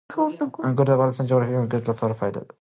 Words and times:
انګور 0.67 0.85
د 0.87 0.91
افغانستان 0.97 1.23
د 1.25 1.29
جغرافیایي 1.31 1.61
موقیعت 1.61 1.85
پوره 1.99 2.15
پایله 2.19 2.39
ده. 2.47 2.51